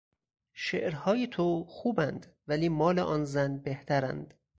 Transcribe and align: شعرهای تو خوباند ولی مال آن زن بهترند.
شعرهای 0.53 1.27
تو 1.27 1.63
خوباند 1.63 2.35
ولی 2.47 2.69
مال 2.69 2.99
آن 2.99 3.25
زن 3.25 3.57
بهترند. 3.57 4.33